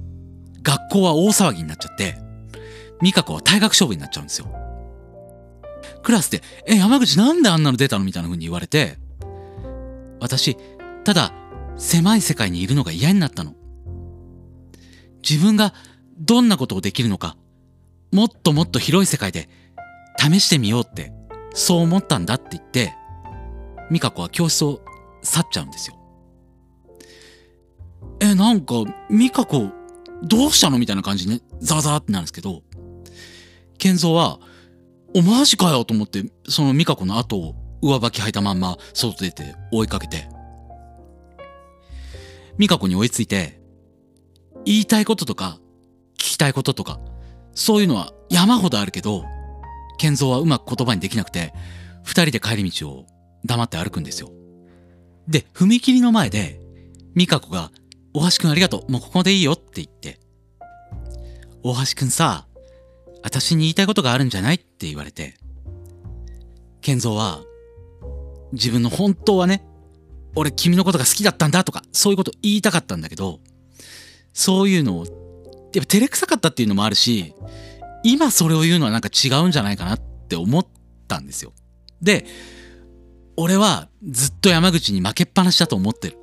[0.62, 2.18] 学校は大騒ぎになっちゃって、
[3.02, 4.54] 美香子は退学勝負になっちゃうんですよ。
[6.04, 8.06] クラスで、え、山口なんであんなの出たの？
[8.06, 8.98] みたいな風に言われて、
[10.20, 10.58] 私、
[11.04, 11.34] ただ、
[11.78, 13.56] 狭い世界にいるのが嫌になったの。
[15.28, 15.74] 自分が
[16.20, 17.38] どんなことをできるのか、
[18.12, 19.50] もっともっと広い世界で
[20.20, 21.14] 試してみようって
[21.54, 22.96] そう思ったんだって言って、
[23.90, 24.82] 美香子は教室を
[25.22, 25.98] 去っちゃうんですよ。
[28.20, 28.76] え、なんか、
[29.10, 29.70] 美香子、
[30.24, 32.62] どうしたのみたいな感じでね、ザワザワってなるんですけど、
[33.78, 34.40] 健三は、
[35.16, 40.30] お、マジかよと思って、その美香子の後を上履き履いたまんま外出て追いかけて、
[42.58, 43.60] 美香子に追いついて、
[44.66, 45.60] 言いたいこととか、
[46.14, 47.00] 聞きたいこととか、
[47.54, 49.26] そういうのは山ほどあるけど、
[49.98, 51.54] 健三はうまく言葉にできなくて、
[52.04, 53.06] 二人で帰り道を
[53.46, 54.32] 黙って歩くんですよ。
[55.28, 56.60] で、踏切の前で、
[57.16, 57.72] 美香子が、
[58.14, 60.20] 大橋くんありがとう、もうここでいいよって言って、
[61.64, 62.48] 大橋くんさ、
[63.24, 64.56] 私に言いたいことがあるんじゃない？
[64.56, 65.36] って言われて、
[66.82, 67.42] 健三は、
[68.52, 69.64] 自分の本当はね、
[70.36, 73.40] 俺君のことが好きだったんだとか、そういうこと言いたかったんだけど、
[74.34, 75.06] そういうのを、
[75.74, 77.34] やっぱ照れくさかったっていうのもあるし、
[78.04, 80.66] 今それを言うのはなんか違うんじゃないかなって思っ
[81.08, 81.54] たんですよ。
[82.02, 82.26] で、
[83.38, 86.18] 俺はずっと山口に負けっぱなしだと思ってる。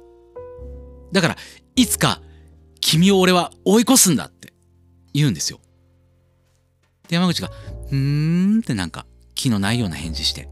[1.13, 1.37] だから、
[1.77, 2.21] いつか
[2.81, 4.53] 君を俺は追い越すんだって
[5.13, 5.61] 言うんですよ。
[7.09, 7.51] で、山口が、
[7.91, 10.49] うーんってなんか気のないような返事して。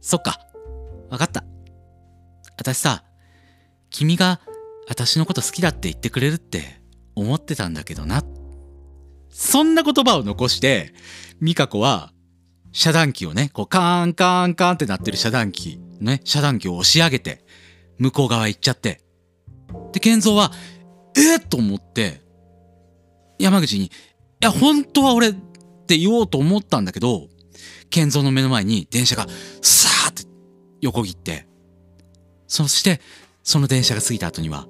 [0.00, 0.40] そっか。
[1.10, 1.44] わかった。
[2.56, 3.04] 私さ、
[3.90, 4.40] 君が
[4.88, 6.80] 私のこと好きだって言ってくれるって
[7.14, 8.22] 思ってたんだけどな。
[9.30, 10.92] そんな言葉を残して、
[11.40, 12.12] 美香子は、
[12.72, 17.44] 遮断機をね、こう、カーンカーンカーンってなってる遮断機、ね、遮断機を押し上げて、
[17.98, 19.00] 向こう側行っちゃって。
[19.92, 20.52] で、健三は、
[21.16, 22.20] えー、と思って、
[23.38, 23.90] 山口に、い
[24.40, 27.28] や、本当は俺って言おうと思ったんだけど、
[27.90, 29.26] 健三の目の前に電車が、
[29.62, 30.24] さーって
[30.80, 31.46] 横切って、
[32.46, 33.00] そして、
[33.42, 34.66] その電車が過ぎた後には、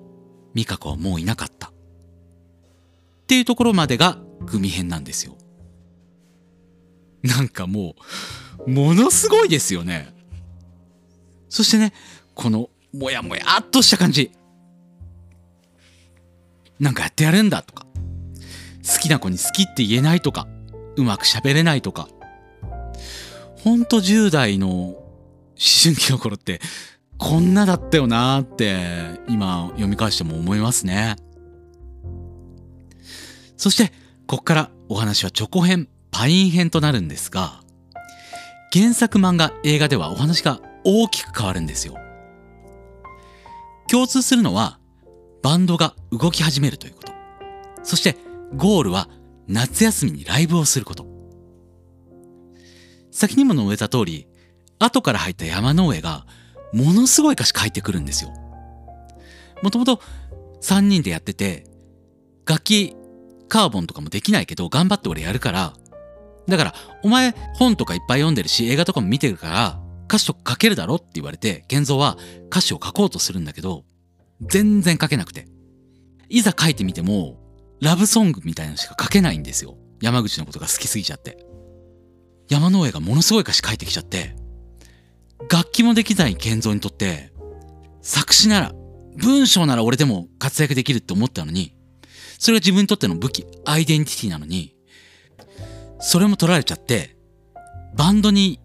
[0.54, 1.68] 美香子はもういなかった。
[1.68, 1.72] っ
[3.26, 5.36] ていうところまでが組編なんですよ。
[7.22, 7.94] なんかも
[8.66, 10.14] う、ものすごいですよね。
[11.48, 11.92] そしてね、
[12.34, 14.30] この、もやもやっとした感じ。
[16.78, 17.86] なんかやってやるんだとか、
[18.86, 20.48] 好きな子に好きって言えないとか、
[20.96, 22.08] うまく喋れないとか。
[23.58, 24.96] ほんと10代の思
[25.82, 26.60] 春期の頃って、
[27.18, 31.16] こんなだったよなーって、今読み返しても思いますね。
[33.58, 33.92] そして、
[34.30, 37.64] こっからお話はチョコ編、パイン編となるんですが、
[38.72, 41.96] 原作漫画、映画ではお話が大きく変わるんですよ。
[43.90, 44.78] 共通するのは、
[45.42, 47.12] バンドが動き始めるということ。
[47.82, 48.18] そして、
[48.54, 49.08] ゴールは
[49.48, 51.06] 夏休みにライブをすること。
[53.10, 54.28] 先にも述べた通り、
[54.78, 56.24] 後から入った山の上が、
[56.72, 58.32] ものすごい歌詞書いてくるんですよ。
[59.60, 60.00] もともと
[60.60, 61.66] 3人でやってて、
[62.46, 62.94] 楽器
[63.50, 65.74] カーボンとかもできないけど、頑張って俺やるから、
[66.48, 72.16] だから、お前本とかいっぱい読んでるし、映画とかも見てるから、歌詞とか書けるだろって言われて、健三は
[72.50, 73.84] 歌詞を書こうとするんだけど、
[74.40, 75.46] 全然書けなくて。
[76.28, 77.38] いざ書いてみても、
[77.80, 79.76] ラブソングみたいなのしか書けないんですよ。
[80.00, 81.44] 山口のことが好きすぎちゃって。
[82.48, 84.34] 山の上がものすごい歌詞書いてきちゃって、
[85.50, 87.32] 楽器もできない健三にとって、
[88.02, 88.72] 作詞なら、
[89.16, 91.74] 文章なら俺でも活躍できるって思ったのに、
[92.40, 94.74] それが自分にとっての武器、アイデンティティなのに、
[96.00, 97.14] それも取られちゃって、
[97.94, 98.58] バンドに、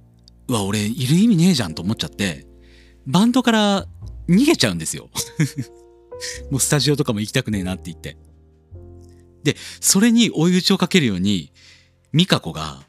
[0.48, 2.48] うわ、俺いる意味ねえじゃんと思っちゃって、
[3.06, 3.86] バンドから
[4.30, 5.10] 逃げちゃうんですよ
[6.50, 8.18] もうスタジオとかも行きたくねえなって言って。
[9.44, 11.52] で、それに追い打ちをかけるように、
[12.14, 12.86] ミカコが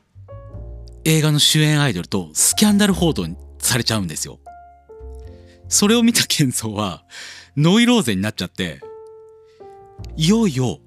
[1.05, 3.27] 映画の主演アイドルとスキャンダル報道
[3.59, 4.38] されちゃうんですよ。
[5.68, 7.05] それを見たケンソは
[7.57, 8.81] ノイローゼになっちゃって、
[10.16, 10.80] いよいよ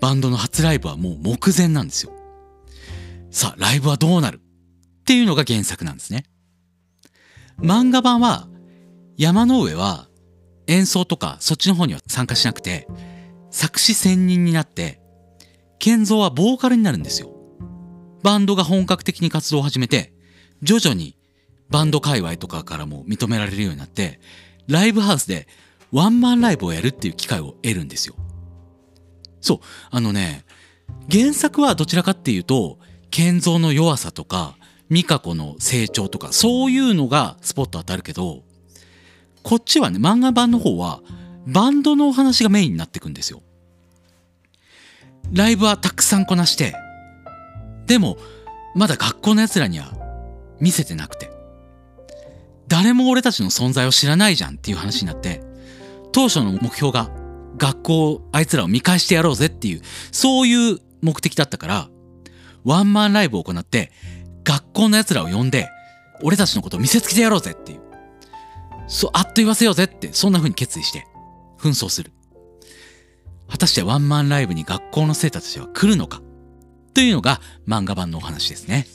[0.00, 2.12] バンドの初ライブはもう目前なんですよ。
[3.30, 6.24] さあ、ライブはどうなるっていうのが原作なんですね。
[7.58, 8.48] 漫画版は
[9.16, 10.08] 山の上は
[10.66, 12.88] 演奏とかそっちの方には参加しなくて
[13.50, 15.00] 作詞専任になって
[15.78, 17.30] 健三はボーカルになるんですよ。
[18.22, 20.12] バンドが本格的に活動を始めて
[20.62, 21.16] 徐々に
[21.68, 24.20] バンド界隈とかからも認められるようになって
[24.66, 25.46] ライブハウスで
[25.92, 28.14] ワンマンライブをやるっていう機会を得るんですよ。
[29.40, 29.58] そう、
[29.90, 30.44] あのね、
[31.10, 32.78] 原作はどちらかっていうと、
[33.10, 34.56] 健三の弱さとか、
[34.90, 38.42] 美香子の成長とか、そういうのがスポット当たるけど、
[39.42, 41.00] こっちはね、漫画版の方は、
[41.46, 43.42] バンドのお話がメインになってくんですよ。
[45.32, 46.74] ライブはたくさんこなして、
[47.86, 48.18] でも、
[48.74, 49.92] まだ学校の奴らには
[50.60, 51.30] 見せてなくて、
[52.68, 55.42] 誰も俺たちの存在を知らないじゃんっていう話になって、
[56.12, 57.10] 当初の目標が
[57.56, 61.88] 学校あいつらを見返してやろうぜっていう、そういう目的だったから、
[62.64, 63.92] ワンマンライブを行って、
[64.44, 65.68] 学校の奴らを呼んで、
[66.22, 67.80] 俺たちのことを見せつけてやろうぜっていう。
[68.88, 71.06] そう、あっと言わせようぜって、そんな風に決意して、
[71.58, 72.12] 紛争する。
[73.48, 76.22] 果たしてワンマンライブに学校の生徒たちは来るのか？
[76.94, 78.86] というのが漫画版のお話ですね。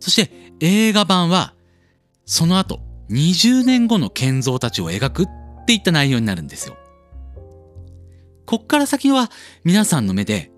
[0.00, 1.54] そして映画版は、
[2.24, 5.26] その後、20年後の建造たちを描く
[5.66, 6.76] っていった内容になるんですよ。
[8.46, 9.32] こっから先は
[9.64, 10.52] 皆さんの目で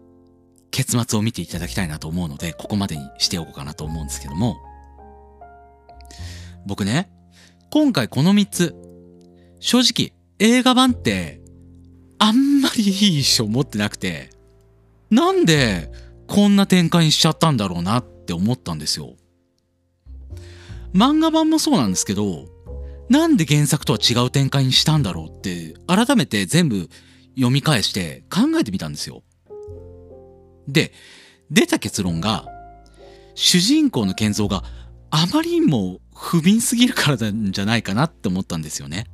[0.70, 4.58] 結末を見ていただきたいなと思うので、ここまでにしておこうかなと思うんですけども、
[6.66, 7.10] 僕ね、
[7.70, 8.74] 今回この3つ、
[9.60, 11.40] 正直映画版って
[12.18, 14.28] あんまりいい印象持ってなくて、
[15.08, 15.90] なんで
[16.26, 19.16] こんな展開にしちゃったんだろうなって思ったんですよ。
[20.92, 22.44] 漫画版もそうなんですけど、
[23.08, 26.88] なんで原作とは違う展開にしたんだろうって改めて全部
[27.34, 29.22] 読み返して考えてみたんですよ。
[30.66, 30.92] で、
[31.50, 32.46] 出た結論が、
[33.34, 34.62] 主人公の健三が
[35.10, 39.06] あまりにも不憫すぎるからなんじゃないかなって思ったんですよね。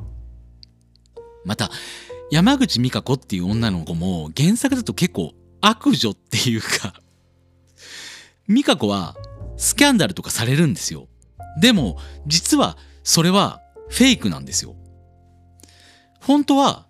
[1.45, 1.71] また、
[2.31, 6.95] 山口美香子っていう女の子も原作だと結構悪女っていうか
[8.49, 9.15] 美香子は
[9.57, 11.07] スキャンダルとかされるんですよ。
[11.61, 14.77] でも、実はそれはフェイクなんですよ。
[16.21, 16.87] 本当は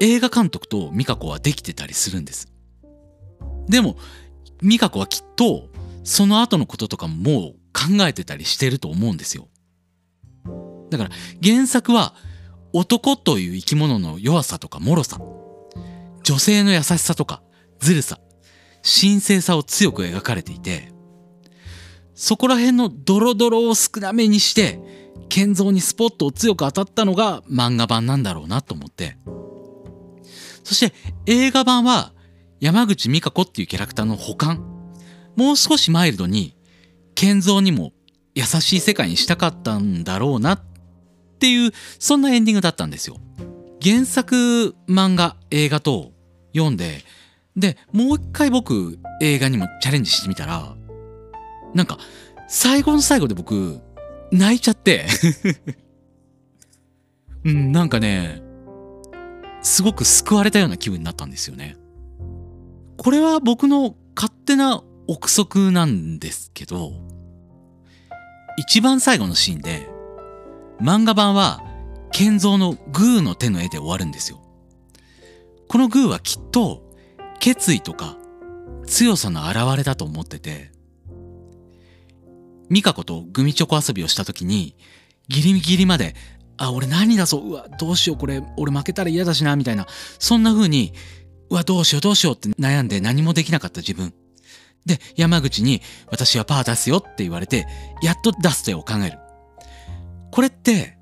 [0.00, 2.48] 映画監督と美香子はできてたりするんです。
[3.68, 3.96] でも、
[4.62, 5.68] 美香子はきっと、
[6.04, 9.48] その後のこととかももう考えてたりしてると思うんですよ。
[10.90, 11.10] だから
[11.42, 12.14] 原作は
[12.72, 15.20] 男という生き物の弱さとか脆さ、
[16.22, 17.42] 女性の優しさとか
[17.78, 18.18] ずるさ、
[18.82, 20.92] 神聖さを強く描かれていて、
[22.14, 24.80] そこら辺のドロドロを少なめにして、
[25.28, 29.16] 建造にスポットを強く当たったのが漫画版なんだろうなと思って、
[30.64, 30.94] そして
[31.26, 32.12] 映画版は
[32.60, 34.64] 山口美香子っていうキャラクターの補完。
[35.36, 36.56] もう少しマイルドに、
[37.14, 37.92] 健三にも
[38.34, 40.60] 優しい世界にしたかったんだろうなっ
[41.38, 43.16] ていう、そんなエンディングだったんですよ。
[43.80, 46.12] 原作漫画、映画と
[46.52, 47.04] 読んで、
[47.56, 50.74] で、もう一回僕映画にもチャレンジしてみたら、
[51.74, 51.98] なんか
[52.48, 53.80] 最後の最後で僕
[54.30, 55.06] 泣いちゃって
[57.44, 58.42] うん、なんかね、
[59.62, 61.76] すごく救われたような気分になったんですよね。
[62.96, 66.92] これは僕の勝手な憶測なんですけど、
[68.58, 69.88] 一番最後のシーンで、
[70.80, 71.62] 漫画版は、
[72.10, 74.40] 建造のグーの手の絵で終わるんですよ。
[75.68, 76.82] このグーはきっと、
[77.38, 78.16] 決意とか、
[78.86, 80.72] 強さの表れだと思ってて、
[82.70, 84.76] ミカコとグミチョコ遊びをした時に、
[85.28, 86.14] ギリギリまで
[86.58, 89.86] あ、俺何だそう、うわ、どうしよう、これ、俺負けたら嫌だしな、みたいな。
[90.18, 90.92] そんな風に、
[91.50, 94.12] うわ、どうしよう、どうしようって悩んで何もできなかった自分。
[94.84, 97.66] で、山口に私はパー出すよって言われて、
[98.02, 99.18] やっと出す手を考える。
[100.32, 100.98] これって、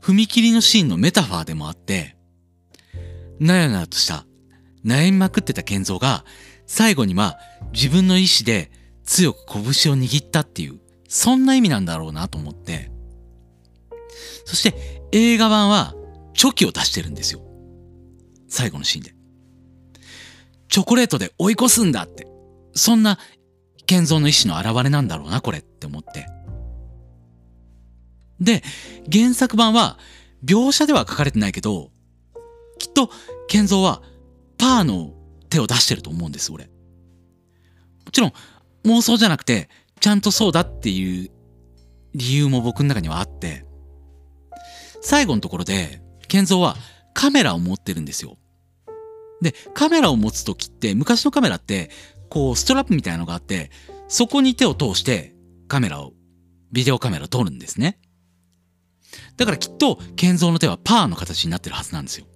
[0.00, 2.16] 踏切のシーンのメタファーでもあって、
[3.40, 4.26] なやなやとした
[4.84, 6.24] 悩みまくってた健三が
[6.66, 7.36] 最後には
[7.72, 8.70] 自分の意志で
[9.04, 9.60] 強く拳
[9.92, 10.78] を握ったっていう、
[11.14, 12.90] そんな意味なんだろうなと思って。
[14.46, 15.94] そして映画版は
[16.34, 17.40] チョキを出してるんですよ。
[18.48, 19.14] 最後のシーンで。
[20.68, 22.26] チョコレートで追い越すんだって。
[22.74, 23.20] そんな
[23.86, 26.26] 健三の意志の表れなんだろうな、これって思って。
[28.40, 28.64] で、
[29.10, 30.00] 原作版は
[30.44, 31.92] 描写では書かれてないけど、
[32.80, 33.08] きっと
[33.46, 34.02] 健三は
[34.58, 35.14] パーの
[35.48, 36.64] 手を出してると思うんです、俺。
[36.64, 38.32] もちろん
[38.84, 39.68] 妄想じゃなくて、
[40.04, 41.30] ちゃんとそうだっていう
[42.14, 43.64] 理由も僕の中にはあって、
[45.00, 46.76] 最後のところで、健三は
[47.14, 48.36] カメラを持ってるんですよ。
[49.40, 51.88] で、カメラを持つときって、昔のカメラって、
[52.28, 53.70] こう、ストラップみたいなのがあって、
[54.06, 55.34] そこに手を通して
[55.68, 56.12] カメラを、
[56.70, 57.98] ビデオカメラを撮るんですね。
[59.38, 62.26] だからきっと、健三の手はパーの形になってるはずなんですよ。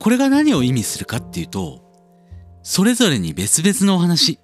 [0.00, 1.84] これが何を意味するかっていうと、
[2.64, 4.40] それぞれに別々のお話、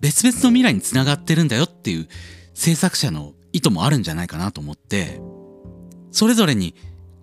[0.00, 2.08] 別々の未来につながってるんだよっていう
[2.54, 5.20] 制作者の意図もあるんじゃないかなと思って、
[6.10, 6.74] それぞれに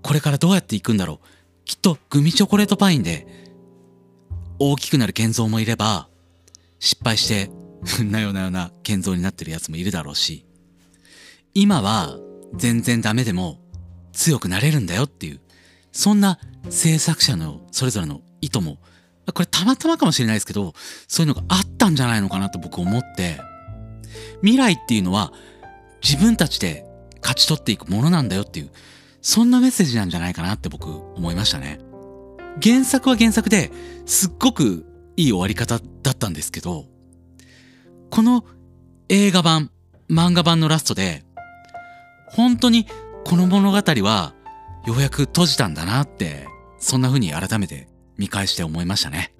[0.01, 1.27] これからどうやっていくんだろう。
[1.65, 3.27] きっとグミチョコレートパインで
[4.59, 6.09] 大きくなる建造もいれば、
[6.79, 7.49] 失敗して
[8.03, 10.45] なよなよな建造になってるやつもいるだろうし、
[11.53, 12.17] 今は
[12.55, 13.59] 全然ダメでも
[14.13, 15.39] 強くなれるんだよっていう、
[15.91, 18.77] そんな制作者のそれぞれの意図も、
[19.33, 20.73] これたまたまかもしれないですけど、
[21.07, 23.39] そういうのがあったんじゃないのかなと僕思って、
[24.41, 25.33] 未来っていうのは
[26.03, 26.85] 自分たちで
[27.21, 28.69] 勝ち取っていくものなんだよっていう、
[29.21, 31.79] そんなメッセージなんじゃないかなって僕思いましたね。
[32.61, 33.71] 原作は原作で
[34.05, 34.85] すっごく
[35.17, 36.85] いい終わり方だったんですけど、
[38.11, 38.45] この
[39.09, 39.71] 映画版、
[40.09, 41.23] 漫画版のラストで、
[42.27, 42.85] 本当に
[43.25, 44.33] この物語は
[44.85, 46.47] ようやく閉じたんだなって、
[46.79, 47.87] そんな風に改めて
[48.17, 49.33] 見返して思いましたね。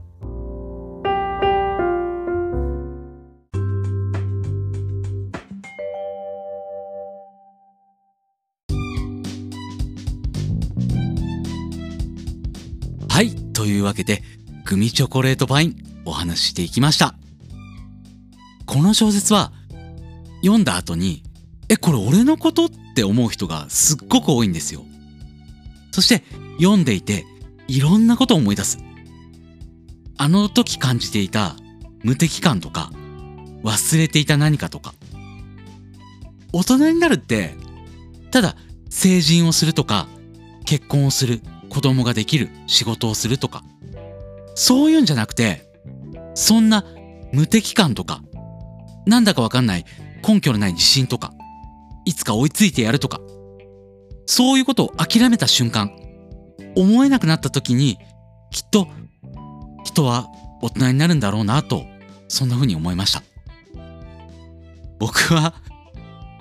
[13.09, 13.33] はい。
[13.53, 14.21] というわけで、
[14.65, 17.15] グミチョコレートパインお話ししていきました。
[18.65, 19.53] この小説は
[20.41, 21.23] 読んだ後に、
[21.69, 24.83] え、これ俺のことって思う人がすっごく多いんですよ。
[25.91, 26.25] そして
[26.59, 27.25] 読んでいて
[27.67, 28.77] いろんなことを思い出す。
[30.17, 31.55] あの時感じていた
[32.03, 32.91] 無敵感とか
[33.63, 34.93] 忘れていた何かとか。
[36.53, 37.55] 大人になるって、
[38.31, 38.55] ただ
[38.89, 40.07] 成人をするとか
[40.65, 43.63] 結婚をする子供ができる仕事をするとか、
[44.53, 45.67] そういうんじゃなくて、
[46.33, 46.85] そんな
[47.33, 48.21] 無敵感とか、
[49.05, 49.85] なんだかわかんない
[50.25, 51.33] 根拠のない自信とか、
[52.05, 53.19] いつか追いついてやるとか、
[54.25, 55.91] そういうことを諦めた瞬間、
[56.75, 57.97] 思えなくなった時に、
[58.51, 58.87] きっと
[59.83, 60.27] 人は
[60.61, 61.85] 大人になるんだろうなと、
[62.27, 63.23] そんな風に思いました。
[64.99, 65.53] 僕は、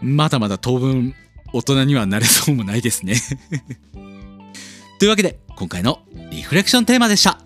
[0.00, 1.14] まだまだ当分
[1.52, 3.14] 大人にはなれそうもないですね。
[4.98, 6.00] というわけで今回の
[6.30, 7.38] リフレクションテーマでした。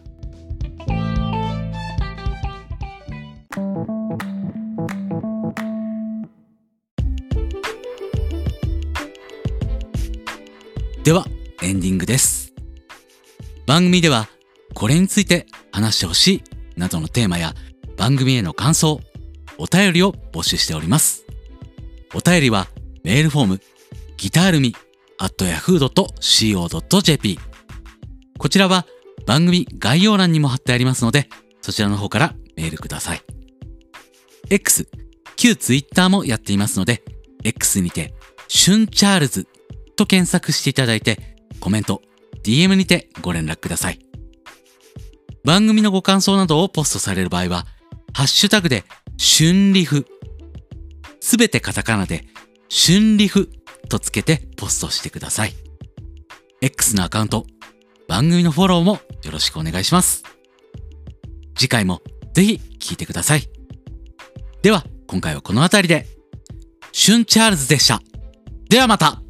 [11.05, 11.27] では
[11.63, 12.48] エンディングです。
[13.69, 14.29] 番組では
[14.75, 16.43] これについて話してほしい
[16.77, 17.55] などのテーマや
[17.97, 19.01] 番組への感想
[19.59, 21.25] お便りを募集しております
[22.15, 22.67] お便りは
[23.05, 23.61] メールフォーム
[24.17, 24.75] ギタールミ
[25.21, 27.39] at yahoo.co.jp
[28.39, 28.87] こちらは
[29.29, 31.29] 番組概要欄にも貼ってありますので、
[31.61, 33.21] そちらの方からメールください。
[34.49, 34.89] X、
[35.37, 37.03] 旧 Twitter もやっていますので、
[37.45, 38.15] X にて、
[38.49, 39.47] シュンチャールズ
[39.97, 42.01] と検索していただいて、コメント、
[42.49, 43.99] DM にてご連絡ください。
[45.45, 47.67] 番組のご感想などをポストされる場合は、
[48.15, 48.85] ハッシュタグで、
[49.19, 50.07] 春リフ。
[51.21, 52.25] すべてカタカナで、
[52.71, 53.51] 春リフ
[53.91, 55.53] とつけてポストしてください。
[56.63, 57.45] X のアカウント、
[58.09, 58.93] 番組のフォローも
[59.25, 60.23] よろしくお願いします。
[61.55, 62.01] 次回も
[62.33, 63.43] ぜひ聴いてください。
[64.63, 66.07] では、今回はこの辺りで、
[66.93, 68.01] シュンチャールズでした。
[68.71, 69.21] ではまた